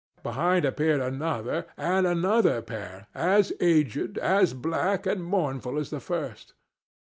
[0.23, 6.55] Behind appeared another and another pair, as aged, as black and mournful as the first.